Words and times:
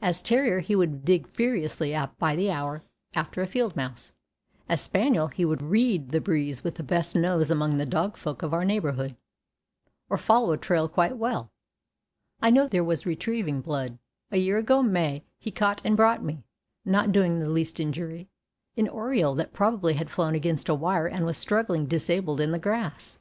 As 0.00 0.22
terrier 0.22 0.60
he 0.60 0.74
would 0.74 1.04
dig 1.04 1.28
furiously 1.28 1.94
by 2.18 2.34
the 2.34 2.50
hour 2.50 2.82
after 3.14 3.42
a 3.42 3.46
field 3.46 3.76
mouse; 3.76 4.14
as 4.66 4.80
spaniel 4.80 5.28
he 5.28 5.44
would 5.44 5.60
"read" 5.60 6.12
the 6.12 6.20
breeze 6.22 6.64
with 6.64 6.76
the 6.76 6.82
best 6.82 7.14
nose 7.14 7.50
among 7.50 7.76
the 7.76 7.84
dog 7.84 8.16
folk 8.16 8.42
of 8.42 8.54
our 8.54 8.64
neighborhood, 8.64 9.16
or 10.08 10.16
follow 10.16 10.52
a 10.52 10.56
trail 10.56 10.88
quite 10.88 11.18
well. 11.18 11.50
I 12.40 12.48
know 12.48 12.68
there 12.68 12.82
was 12.82 13.04
retrieving 13.04 13.60
blood. 13.60 13.98
A 14.30 14.38
year 14.38 14.56
ago 14.56 14.82
May 14.82 15.24
he 15.38 15.50
caught 15.50 15.84
and 15.84 15.94
brought 15.94 16.24
me, 16.24 16.42
not 16.86 17.12
doing 17.12 17.38
the 17.38 17.50
least 17.50 17.78
injury, 17.78 18.30
an 18.78 18.88
oriole 18.88 19.34
that 19.34 19.52
probably 19.52 19.92
had 19.92 20.08
flown 20.08 20.34
against 20.34 20.70
a 20.70 20.74
wire 20.74 21.06
and 21.06 21.26
was 21.26 21.36
struggling 21.36 21.84
disabled 21.84 22.40
in 22.40 22.50
the 22.50 22.58
grass. 22.58 23.18